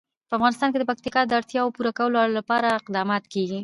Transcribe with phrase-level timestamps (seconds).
[0.29, 3.59] په افغانستان کې د پکتیکا د اړتیاوو پوره کولو لپاره اقدامات کېږي.